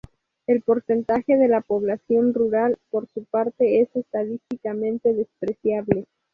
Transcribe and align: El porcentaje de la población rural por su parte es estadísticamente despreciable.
El 0.47 0.63
porcentaje 0.63 1.37
de 1.37 1.47
la 1.47 1.61
población 1.61 2.33
rural 2.33 2.75
por 2.89 3.07
su 3.13 3.23
parte 3.25 3.81
es 3.81 3.95
estadísticamente 3.95 5.13
despreciable. 5.13 6.07